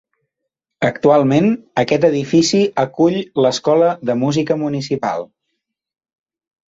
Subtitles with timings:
[0.87, 1.49] Actualment,
[1.83, 5.29] aquest edifici acull l'Escola de Música Municipal.